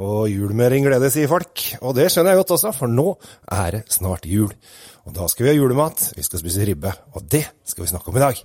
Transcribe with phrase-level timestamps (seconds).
[0.00, 1.64] Og jul med ring glede, sier folk.
[1.84, 3.12] Og det skjønner jeg godt også, for nå
[3.52, 4.52] er det snart jul.
[5.04, 8.12] Og da skal vi ha julemat, vi skal spise ribbe, og det skal vi snakke
[8.12, 8.40] om i dag.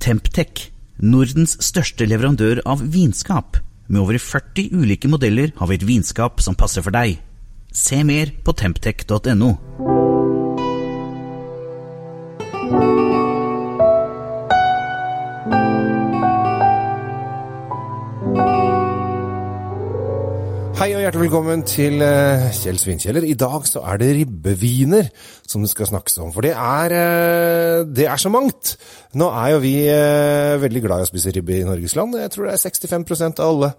[0.00, 0.68] Temptec,
[1.00, 3.58] Nordens største leverandør av vinskap.
[3.90, 7.18] Med over 40 ulike modeller har vi et vinskap som passer for deg.
[7.72, 9.54] Se mer på temptec.no.
[21.30, 23.22] velkommen til eh, Kjell Svinkjeller.
[23.22, 25.06] I dag så er det ribbeviner
[25.46, 26.32] som det skal snakkes om.
[26.34, 28.72] For det er, eh, det er så mangt.
[29.14, 32.18] Nå er jo vi eh, veldig glad i å spise ribbe i Norges land.
[32.18, 33.70] Jeg tror det er 65% av alle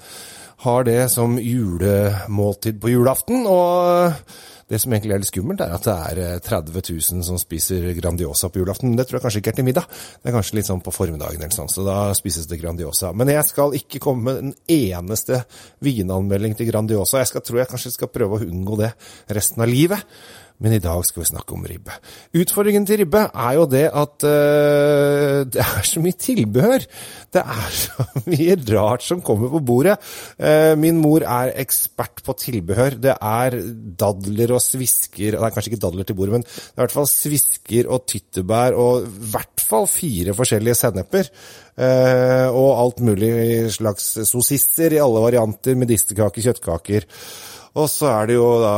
[0.61, 3.45] har det som julemåltid på julaften.
[3.49, 4.13] Og
[4.71, 8.47] det som egentlig er litt skummelt, er at det er 30 000 som spiser Grandiosa
[8.47, 8.91] på julaften.
[8.91, 9.87] Men det tror jeg kanskje ikke er til middag.
[10.21, 13.09] Det er kanskje litt sånn på formiddagen eller sånn, så da spises det Grandiosa.
[13.11, 15.41] Men jeg skal ikke komme med en eneste
[15.83, 17.19] vinanmelding til Grandiosa.
[17.19, 18.93] Jeg skal, tror jeg kanskje skal prøve å unngå det
[19.35, 20.07] resten av livet.
[20.61, 21.95] Men i dag skal vi snakke om ribbe.
[22.37, 26.85] Utfordringen til ribbe er jo det at uh, det er så mye tilbehør.
[27.33, 29.97] Det er så mye rart som kommer på bordet.
[30.37, 32.99] Uh, min mor er ekspert på tilbehør.
[33.01, 33.57] Det er
[34.01, 36.97] dadler og svisker Det er kanskje ikke dadler til bordet, men det er i hvert
[36.99, 41.31] fall svisker og tyttebær og i hvert fall fire forskjellige senneper.
[41.81, 43.31] Uh, og alt mulig
[43.73, 47.09] slags sossisser i alle varianter, medisterkaker, kjøttkaker.
[47.79, 48.73] Og så er det jo da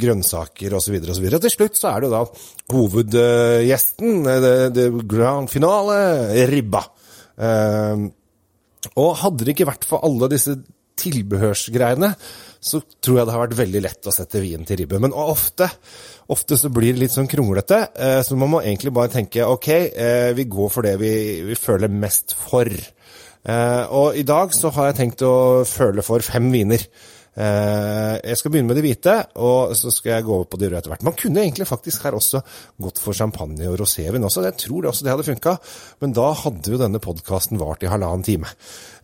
[0.00, 0.98] grønnsaker osv.
[1.00, 1.28] osv.
[1.30, 2.24] Og og til slutt så er det jo da
[2.74, 5.96] hovedgjesten, det, det grand finale,
[6.50, 6.84] ribba.
[7.38, 8.10] Uh,
[8.98, 10.58] og hadde det ikke vært for alle disse
[10.98, 12.12] tilbehørsgreiene,
[12.58, 15.00] så tror jeg det har vært veldig lett å sette vin til ribbe.
[15.00, 15.70] Men ofte,
[16.34, 19.70] ofte så blir det litt sånn kronglete, uh, så man må egentlig bare tenke ok,
[19.96, 21.12] uh, vi går for det vi,
[21.48, 22.68] vi føler mest for.
[23.48, 26.82] og i dag så har jeg tenkt å føle for fem viner.
[27.38, 30.80] Jeg skal begynne med de hvite, og så skal jeg gå over på de røde
[30.80, 31.04] etter hvert.
[31.06, 32.40] Man kunne egentlig faktisk her også
[32.82, 34.42] gått for champagne og rosévin også.
[34.42, 35.52] Jeg tror det også det hadde funka,
[36.02, 38.50] men da hadde jo denne podkasten vart i halvannen time.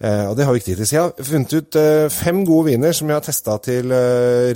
[0.02, 0.88] Og det har vi ikke tid til.
[0.90, 1.78] Så jeg har funnet ut
[2.16, 3.94] fem gode viner som jeg har testa til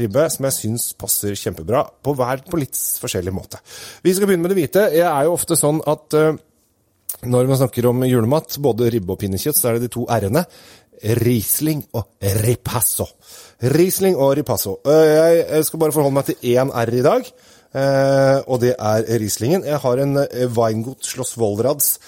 [0.02, 3.62] ribbe, som jeg syns passer kjempebra, på hver på litt forskjellig måte.
[4.02, 4.88] Vi skal begynne med det hvite.
[4.97, 6.19] Jeg er jo ofte sånn at
[7.19, 10.44] når man snakker om julemat, både ribbe og pinnekjøtt, så er det de to r-ene.
[11.19, 13.06] Riesling og ripasso.
[13.75, 14.78] Riesling og ripasso.
[14.86, 17.31] Jeg skal bare forholde meg til én R i dag,
[18.47, 19.66] og det er Rieslingen.
[19.66, 20.14] Jeg har en
[20.56, 21.98] Weingut Schloss Wolrads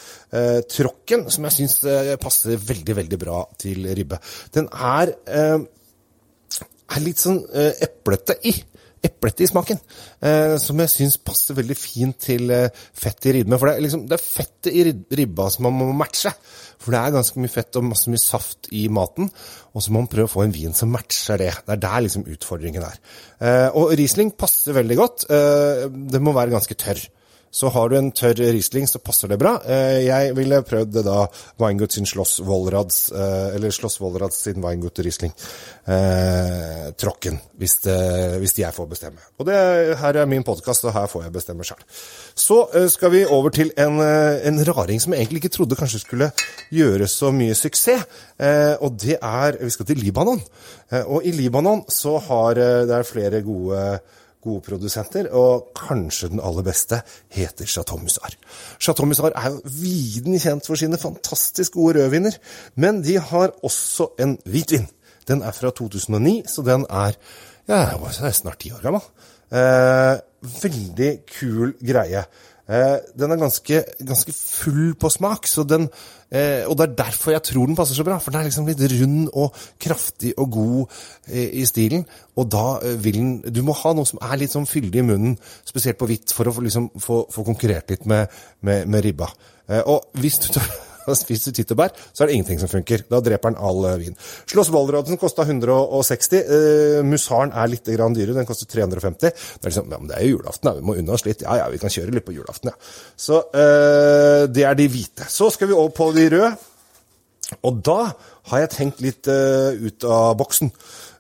[0.71, 1.81] Trocken som jeg syns
[2.23, 4.21] passer veldig, veldig bra til ribbe.
[4.55, 7.43] Den er, er litt sånn
[7.83, 8.55] eplete i
[9.05, 9.79] eplete i smaken,
[10.21, 13.57] eh, som jeg syns passer veldig fint til eh, fett i ribben.
[13.57, 14.85] For det er, liksom, det er fettet i
[15.21, 16.33] ribba som man må matche.
[16.81, 19.31] For det er ganske mye fett og masse mye saft i maten,
[19.75, 21.53] og så må man prøve å få en vin som matcher det.
[21.67, 23.01] Det er der liksom utfordringen er.
[23.41, 25.27] Eh, og Riesling passer veldig godt.
[25.33, 27.03] Eh, det må være ganske tørr.
[27.51, 29.57] Så har du en tørr Riesling, så passer det bra.
[29.67, 31.25] Jeg ville prøvd da
[31.59, 35.35] Weingut sin Schloss Wollrads, eller Schloss Wollrads sin Weingut Riesling.
[35.91, 37.97] Eh, tråkken, hvis, det,
[38.39, 39.23] hvis jeg får bestemme.
[39.41, 39.57] Og det,
[39.99, 41.81] her er min podkast, og her får jeg bestemme sjøl.
[42.39, 42.59] Så
[42.93, 46.31] skal vi over til en, en, raring som jeg egentlig ikke trodde kanskje skulle
[46.71, 48.07] gjøre så mye suksess.
[48.39, 50.41] Eh, og det er Vi skal til Libanon.
[50.93, 53.83] Eh, og i Libanon så har det er flere gode
[54.45, 57.01] gode produsenter, og kanskje den aller beste
[57.33, 58.35] heter Chateau Musar.
[58.81, 62.39] Chateau Musar er jo viden kjent for sine fantastisk gode rødviner,
[62.77, 64.89] men de har også en hvitvin.
[65.29, 67.19] Den er fra 2009, så den er,
[67.69, 69.05] ja, snart ti år gammel.
[69.51, 70.17] Eh,
[70.63, 72.25] veldig kul greie.
[72.71, 75.89] Eh, den er ganske, ganske, full på smak, den,
[76.31, 78.19] eh, og det er derfor jeg tror den passer så bra.
[78.19, 81.01] For den er liksom litt rund og kraftig og god
[81.33, 82.07] eh, i stilen.
[82.37, 85.39] Og da vil den Du må ha noe som er litt sånn fyldig i munnen,
[85.67, 89.29] spesielt på hvitt, for å liksom, få, få, konkurrert litt med, med, med ribba.
[89.87, 90.67] og hvis du tar
[91.21, 93.05] Spiser tyttebær, så er det ingenting som funker.
[93.11, 94.17] Da dreper den all vin.
[94.51, 96.41] Slåss Wallrodsen kosta 160.
[96.47, 99.31] Uh, Musaren er litt grann dyrere, den koster 350.
[99.31, 100.77] Det er liksom, ja, men det er jo julaften, da.
[100.79, 101.45] vi må unna oss litt.
[101.47, 102.91] Ja ja, vi kan kjøre litt på julaften, ja.
[103.19, 105.29] Så uh, det er de hvite.
[105.31, 106.53] Så skal vi over på de røde.
[107.67, 108.13] Og da
[108.51, 110.71] har jeg tenkt litt uh, ut av boksen.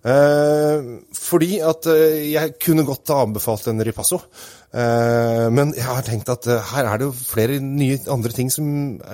[0.00, 4.20] Uh, fordi at uh, jeg kunne godt ha anbefalt en ripasso.
[4.70, 8.68] Eh, men jeg har tenkt at her er det jo flere nye andre ting som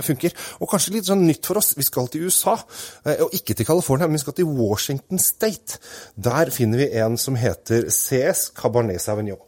[0.04, 0.34] funker.
[0.60, 1.72] Og kanskje litt sånn nytt for oss.
[1.78, 2.58] Vi skal til USA,
[3.14, 5.80] og ikke til California, men vi skal til Washington State.
[6.12, 9.40] Der finner vi en som heter CS Cabarnet Sauvignon.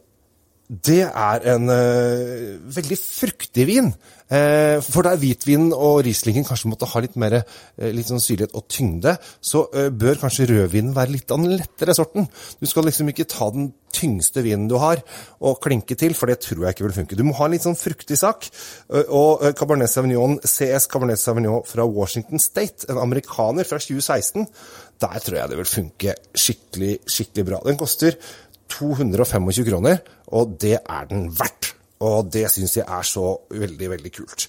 [0.69, 3.89] Det er en uh, veldig fruktig vin.
[4.29, 8.53] Uh, for der hvitvinen og rieslingen kanskje måtte ha litt mer uh, litt sånn syrlighet
[8.53, 12.27] og tyngde, så bør kanskje rødvinen være litt av den lettere sorten.
[12.61, 15.01] Du skal liksom ikke ta den tyngste vinen du har
[15.41, 17.17] og klinke til, for det tror jeg ikke vil funke.
[17.17, 18.45] Du må ha en litt sånn fruktig sak.
[19.09, 24.45] Og Cabernet Sauvignon, CS Cabernet Sauvignon fra Washington State, en amerikaner fra 2016,
[25.01, 27.63] der tror jeg det vil funke skikkelig, skikkelig bra.
[27.65, 28.19] Den koster
[28.69, 29.99] 225 kroner,
[30.35, 31.73] og det er den verdt.
[31.99, 34.45] Og det syns jeg er så veldig, veldig kult.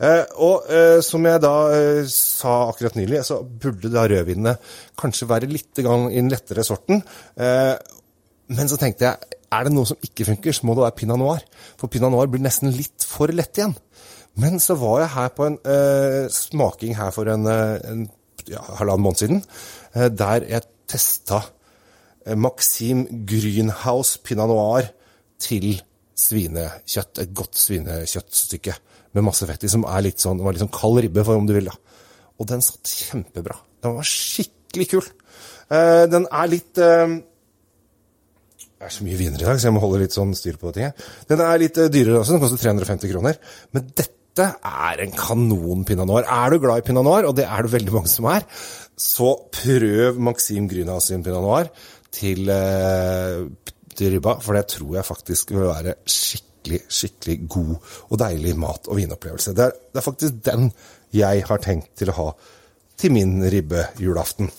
[0.00, 4.54] Eh, og eh, som jeg da eh, sa akkurat nylig, så burde da rødvinene
[5.00, 7.02] kanskje være litt i den lettere sorten.
[7.36, 7.74] Eh,
[8.56, 11.20] men så tenkte jeg, er det noe som ikke funker, så må det være pinot
[11.20, 11.44] noir.
[11.76, 13.76] For pinot noir blir nesten litt for lett igjen.
[14.40, 18.06] Men så var jeg her på en eh, smaking her for en, eh, en
[18.48, 19.44] ja, halvannen måned siden,
[19.94, 21.44] der jeg testa
[22.32, 24.88] Maxim Grünhaus Pinot Noir
[25.42, 25.74] til
[26.18, 27.20] svinekjøtt.
[27.22, 28.76] Et godt svinekjøttstykke
[29.14, 31.46] med masse fett i, som er litt sånn, var litt sånn kald ribbe, for om
[31.48, 31.70] du vil.
[31.70, 31.76] da.
[32.40, 33.58] Og den satt kjempebra.
[33.84, 35.06] Den var skikkelig kul.
[35.70, 37.14] Eh, den er litt eh,
[38.74, 40.74] Det er så mye viner i dag, så jeg må holde litt sånn styr på
[40.76, 40.90] ting.
[41.30, 43.38] Den er litt dyrere også, den koster 350 kroner.
[43.72, 46.26] Men dette er en kanon pinot noir.
[46.26, 48.44] Er du glad i pinot noir, og det er det veldig mange som er,
[48.98, 51.70] så prøv Maxim Grünhaus sin pinot noir
[52.14, 53.44] til, eh,
[53.94, 57.72] til ribba, for det tror jeg faktisk vil være skikkelig, skikkelig god
[58.08, 59.54] og deilig mat- og vinopplevelse.
[59.56, 60.70] Det er, det er faktisk den
[61.14, 62.28] jeg har tenkt til å ha
[62.98, 64.50] til min ribbejulaften.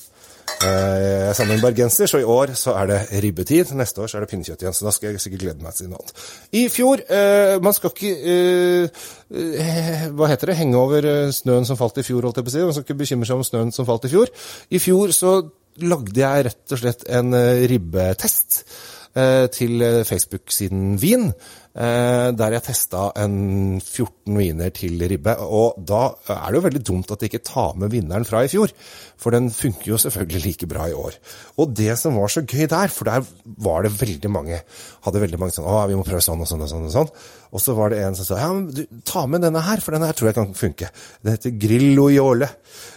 [0.65, 1.04] Eh,
[1.35, 3.73] jeg sammen med en bergenser, så i år så er det ribbetid.
[3.75, 5.91] Neste år så er det pinnekjøtt igjen, så da skal jeg sikkert glede meg til
[5.91, 6.23] noe annet.
[6.55, 9.03] I fjor eh, Man skal ikke eh,
[9.43, 10.57] eh, Hva heter det?
[10.61, 12.65] Henge over snøen som falt i fjor, holdt jeg på å si.
[12.69, 14.31] Man skal ikke bekymre seg om snøen som falt i fjor.
[14.71, 15.37] I fjor så
[15.83, 21.31] lagde jeg rett og slett en eh, ribbetest eh, til eh, Facebook-siden Vin,
[21.75, 25.33] der jeg testa en 14 viner til ribbe.
[25.43, 28.47] Og da er det jo veldig dumt at de ikke tar med vinneren fra i
[28.47, 28.71] fjor,
[29.19, 31.17] for den funker jo selvfølgelig like bra i år.
[31.59, 33.27] Og det som var så gøy der, for der
[33.67, 34.61] var det veldig mange
[35.03, 36.87] hadde veldig mange sånn Å, vi må prøve sånn og sånn og sånn.
[36.87, 37.11] Og sånn.
[37.51, 39.97] Og så var det en som sa ja, men du, ta med denne her, for
[39.97, 40.93] denne her tror jeg kan funke.
[41.27, 42.53] Den heter Grillo Iole.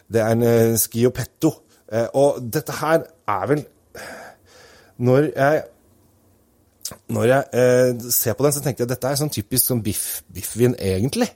[0.06, 1.56] Det er en Schiopetto
[1.88, 3.65] Eh, og dette her er vel
[4.99, 5.62] Når jeg
[7.12, 9.82] når jeg eh, ser på den, så tenker jeg at dette er sånn typisk sånn
[9.85, 11.29] biff, biffvin, egentlig.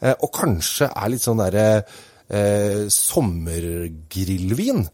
[0.00, 4.84] Eh, og kanskje er litt sånn derre eh, sommergrillvin.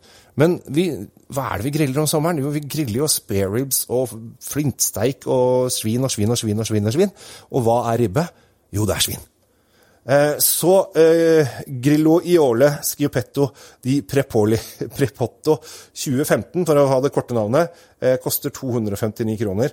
[0.41, 0.89] Men vi,
[1.35, 2.41] hva er det vi griller om sommeren?
[2.43, 6.91] Jo, vi griller jo spareribs og flintsteik og svin og svin og svin og svin.
[6.91, 7.15] Og svin.
[7.55, 8.27] Og hva er ribbe?
[8.75, 9.31] Jo, det er svin.
[10.05, 13.49] Eh, så eh, Grillo Iole Schiopetto
[13.81, 14.59] di Prepoli,
[14.97, 19.73] Prepotto 2015, for å ha det korte navnet, eh, koster 259 kroner.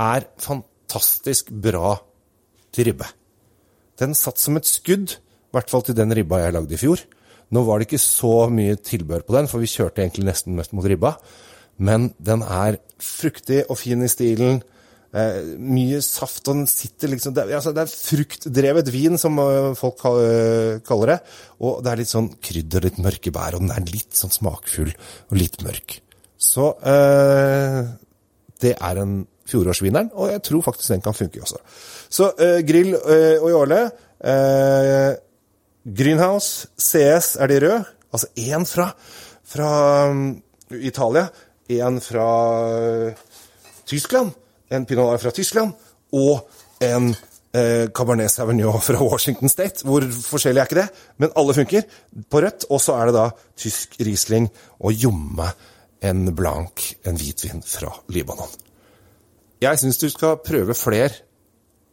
[0.00, 1.96] Er fantastisk bra
[2.72, 3.08] til ribbe.
[4.00, 7.02] Den satt som et skudd, i hvert fall til den ribba jeg lagde i fjor.
[7.52, 10.72] Nå var det ikke så mye tilbør på den, for vi kjørte egentlig nesten mest
[10.72, 11.18] mot ribba.
[11.82, 14.62] Men den er fruktig og fin i stilen.
[15.12, 19.74] Eh, mye saft, og den sitter liksom Det, altså, det er fruktdrevet vin, som uh,
[19.76, 21.18] folk uh, kaller det.
[21.60, 24.88] Og det er litt sånn krydder, litt mørke bær, og den er litt sånn smakfull
[24.88, 25.98] og litt mørk.
[26.42, 27.82] Så eh,
[28.62, 31.58] det er en fjorårsvineren, og jeg tror faktisk den kan funke også.
[32.12, 32.30] Så
[32.66, 33.80] grill og jåle.
[35.82, 37.80] Greenhouse, CS er de røde.
[38.12, 38.90] Altså én fra,
[39.44, 39.70] fra
[40.10, 41.26] um, Italia,
[41.72, 42.28] én fra
[43.88, 44.30] Tyskland
[44.72, 45.72] en pinot fra Tyskland
[46.16, 46.48] og
[46.82, 47.12] en
[47.56, 49.86] eh, Cabernet Sauvignon fra Washington State.
[49.86, 50.88] Hvor forskjellig er ikke det?
[51.22, 51.86] Men alle funker
[52.30, 52.68] på rødt.
[52.70, 53.28] Og så er det da
[53.58, 54.48] tysk Riesling
[54.80, 55.52] og jomme
[56.02, 58.50] en blank, en hvitvin fra Libanon.
[59.62, 61.14] Jeg syns du skal prøve fler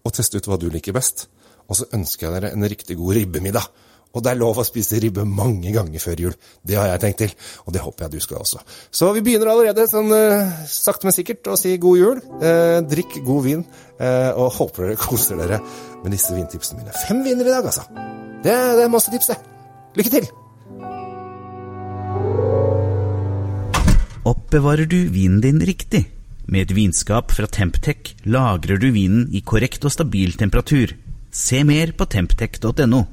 [0.02, 1.28] og teste ut hva du liker best.
[1.70, 3.68] Og så ønsker jeg dere en riktig god ribbemiddag.
[4.10, 6.34] Og det er lov å spise ribbe mange ganger før jul.
[6.66, 8.64] Det har jeg tenkt til, og det håper jeg du skal også.
[8.90, 12.26] Så vi begynner allerede sånn uh, sakte, men sikkert å si god jul.
[12.42, 13.64] Uh, drikk god vin,
[14.02, 15.62] uh, og håper dere koser dere
[16.02, 16.98] med disse vintipsene mine.
[17.06, 17.86] Fem viner i dag, altså.
[18.42, 19.38] Det, det er masse tips, det.
[20.00, 20.32] Lykke til!
[24.30, 26.08] Oppbevarer du vinen din riktig?
[26.50, 30.96] Med et vinskap fra Temptec lagrer du vinen i korrekt og stabil temperatur.
[31.30, 33.04] Se mer på temptec.no.